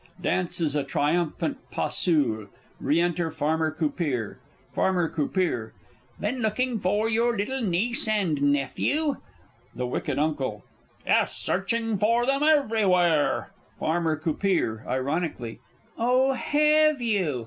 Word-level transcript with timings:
[Dances 0.19 0.75
a 0.75 0.83
triumphant 0.83 1.59
pas 1.69 1.95
seul. 1.95 2.47
Re 2.79 2.99
enter 2.99 3.29
Farmer 3.29 3.69
C. 3.79 4.35
Farmer 4.73 5.13
C. 5.15 5.71
Been 6.19 6.39
looking 6.41 6.79
for 6.79 7.07
your 7.07 7.37
little 7.37 7.61
niece 7.61 8.07
and 8.07 8.41
nephew? 8.41 9.17
The 9.75 9.85
W. 9.85 10.33
U. 10.39 10.63
Yes, 11.05 11.37
searching 11.37 11.99
for 11.99 12.25
them 12.25 12.41
everywhere 12.41 13.51
Farmer 13.79 14.19
C. 14.19 14.63
(ironically). 14.87 15.59
Oh, 15.99 16.33
hev' 16.33 16.99
you? 16.99 17.39